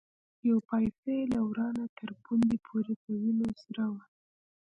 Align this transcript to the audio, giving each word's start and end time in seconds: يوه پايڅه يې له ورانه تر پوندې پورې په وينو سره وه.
يوه 0.47 0.61
پايڅه 0.67 1.09
يې 1.17 1.23
له 1.33 1.39
ورانه 1.47 1.83
تر 1.97 2.09
پوندې 2.23 2.57
پورې 2.65 2.93
په 3.01 3.11
وينو 3.21 3.49
سره 3.63 3.83
وه. 3.93 4.01